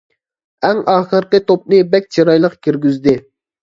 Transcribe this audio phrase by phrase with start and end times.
[0.69, 3.21] ئەڭ ئاخىرقى توپنى بەك چىرايلىق كىرگۈزدى.